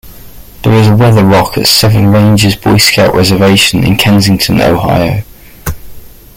There 0.63 0.73
is 0.73 0.87
a 0.87 0.95
weather 0.95 1.23
rock 1.23 1.59
at 1.59 1.67
Seven 1.67 2.07
Ranges 2.11 2.55
Boy 2.55 2.77
Scout 2.77 3.13
Reservation 3.13 3.83
in 3.83 3.97
Kensington, 3.97 4.59
Ohio. 4.59 5.21